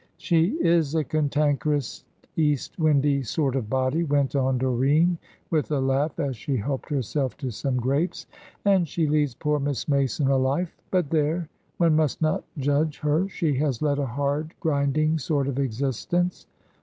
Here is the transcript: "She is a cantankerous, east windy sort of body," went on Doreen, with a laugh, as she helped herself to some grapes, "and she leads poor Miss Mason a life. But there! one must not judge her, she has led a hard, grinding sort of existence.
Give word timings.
"She 0.17 0.57
is 0.61 0.95
a 0.95 1.03
cantankerous, 1.03 2.05
east 2.35 2.79
windy 2.79 3.21
sort 3.21 3.55
of 3.55 3.69
body," 3.69 4.03
went 4.03 4.35
on 4.35 4.57
Doreen, 4.57 5.19
with 5.51 5.69
a 5.69 5.79
laugh, 5.79 6.19
as 6.19 6.35
she 6.35 6.57
helped 6.57 6.89
herself 6.89 7.37
to 7.37 7.51
some 7.51 7.77
grapes, 7.77 8.25
"and 8.65 8.87
she 8.87 9.05
leads 9.05 9.35
poor 9.35 9.59
Miss 9.59 9.87
Mason 9.87 10.27
a 10.27 10.37
life. 10.37 10.75
But 10.89 11.11
there! 11.11 11.49
one 11.77 11.95
must 11.95 12.19
not 12.19 12.43
judge 12.57 12.97
her, 13.01 13.29
she 13.29 13.53
has 13.57 13.83
led 13.83 13.99
a 13.99 14.07
hard, 14.07 14.55
grinding 14.59 15.19
sort 15.19 15.47
of 15.47 15.59
existence. 15.59 16.47